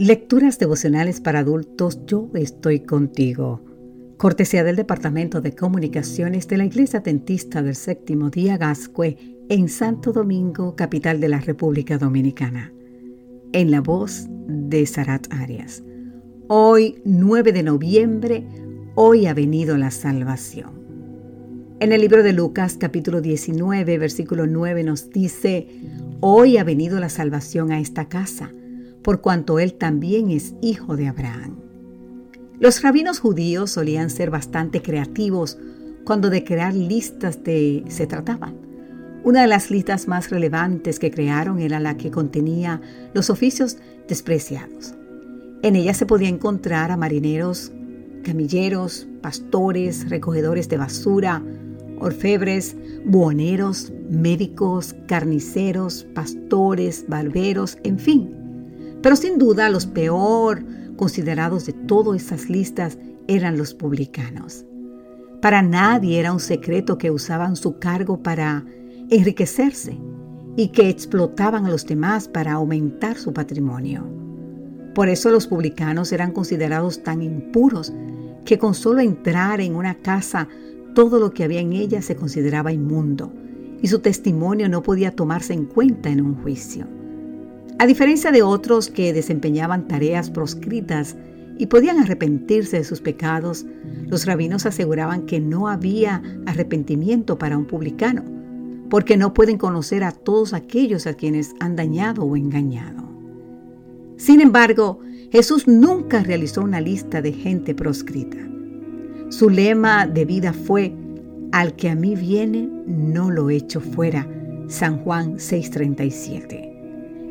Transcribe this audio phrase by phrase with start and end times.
[0.00, 3.60] Lecturas devocionales para adultos, yo estoy contigo.
[4.16, 9.16] Cortesía del Departamento de Comunicaciones de la Iglesia Tentista del Séptimo Día Gascue
[9.48, 12.72] en Santo Domingo, capital de la República Dominicana.
[13.52, 15.82] En la voz de Sarat Arias.
[16.46, 18.46] Hoy, 9 de noviembre,
[18.94, 20.78] hoy ha venido la salvación.
[21.80, 25.66] En el libro de Lucas capítulo 19, versículo 9 nos dice,
[26.20, 28.52] Hoy ha venido la salvación a esta casa
[29.02, 31.56] por cuanto él también es hijo de Abraham.
[32.60, 35.58] Los rabinos judíos solían ser bastante creativos
[36.04, 38.52] cuando de crear listas de se trataba.
[39.24, 42.80] Una de las listas más relevantes que crearon era la que contenía
[43.14, 43.76] los oficios
[44.08, 44.94] despreciados.
[45.62, 47.72] En ella se podía encontrar a marineros,
[48.24, 51.42] camilleros, pastores, recogedores de basura,
[52.00, 58.37] orfebres, buhoneros, médicos, carniceros, pastores, barberos, en fin,
[59.02, 60.64] pero sin duda los peor
[60.96, 64.64] considerados de todas esas listas eran los publicanos.
[65.40, 68.64] Para nadie era un secreto que usaban su cargo para
[69.10, 69.96] enriquecerse
[70.56, 74.04] y que explotaban a los demás para aumentar su patrimonio.
[74.94, 77.92] Por eso los publicanos eran considerados tan impuros
[78.44, 80.48] que con solo entrar en una casa
[80.94, 83.32] todo lo que había en ella se consideraba inmundo
[83.80, 86.97] y su testimonio no podía tomarse en cuenta en un juicio.
[87.80, 91.16] A diferencia de otros que desempeñaban tareas proscritas
[91.58, 93.66] y podían arrepentirse de sus pecados,
[94.08, 98.24] los rabinos aseguraban que no había arrepentimiento para un publicano,
[98.90, 103.08] porque no pueden conocer a todos aquellos a quienes han dañado o engañado.
[104.16, 104.98] Sin embargo,
[105.30, 108.38] Jesús nunca realizó una lista de gente proscrita.
[109.28, 110.96] Su lema de vida fue,
[111.52, 114.26] al que a mí viene, no lo echo fuera.
[114.66, 116.77] San Juan 6:37.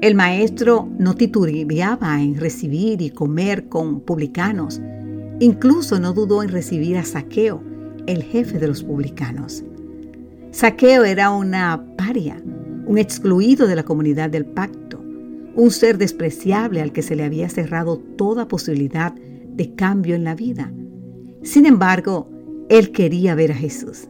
[0.00, 4.80] El maestro no titubeaba en recibir y comer con publicanos.
[5.40, 7.62] Incluso no dudó en recibir a Saqueo,
[8.06, 9.62] el jefe de los publicanos.
[10.52, 12.42] Saqueo era una paria,
[12.86, 15.04] un excluido de la comunidad del pacto,
[15.54, 20.34] un ser despreciable al que se le había cerrado toda posibilidad de cambio en la
[20.34, 20.72] vida.
[21.42, 22.30] Sin embargo,
[22.70, 24.08] él quería ver a Jesús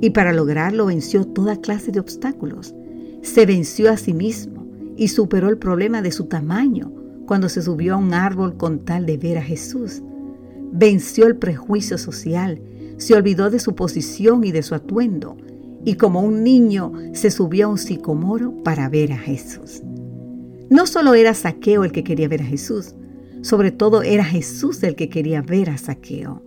[0.00, 2.74] y para lograrlo venció toda clase de obstáculos.
[3.20, 4.55] Se venció a sí mismo
[4.96, 6.92] y superó el problema de su tamaño
[7.26, 10.02] cuando se subió a un árbol con tal de ver a Jesús.
[10.72, 12.60] Venció el prejuicio social,
[12.96, 15.36] se olvidó de su posición y de su atuendo,
[15.84, 19.82] y como un niño se subió a un sicomoro para ver a Jesús.
[20.70, 22.94] No solo era Saqueo el que quería ver a Jesús,
[23.42, 26.42] sobre todo era Jesús el que quería ver a Saqueo.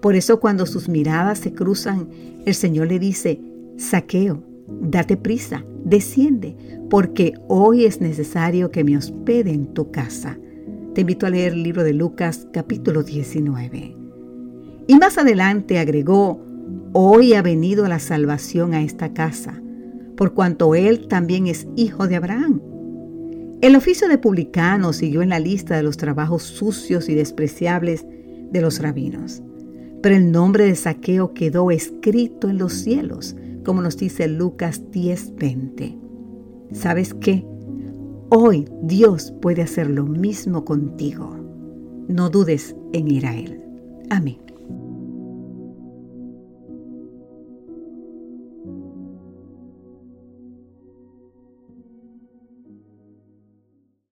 [0.00, 2.08] Por eso cuando sus miradas se cruzan,
[2.44, 3.40] el Señor le dice,
[3.76, 6.56] Saqueo, date prisa, desciende,
[6.90, 10.38] porque hoy es necesario que me hospede en tu casa.
[10.94, 13.96] Te invito a leer el libro de Lucas capítulo 19.
[14.86, 16.40] Y más adelante agregó,
[16.92, 19.60] hoy ha venido la salvación a esta casa,
[20.16, 22.60] por cuanto él también es hijo de Abraham.
[23.60, 28.04] El oficio de publicano siguió en la lista de los trabajos sucios y despreciables
[28.50, 29.42] de los rabinos,
[30.02, 33.34] pero el nombre de Saqueo quedó escrito en los cielos
[33.64, 35.98] como nos dice Lucas 10:20.
[36.72, 37.46] ¿Sabes qué?
[38.30, 41.36] Hoy Dios puede hacer lo mismo contigo.
[42.08, 43.60] No dudes en ir a Él.
[44.10, 44.38] Amén.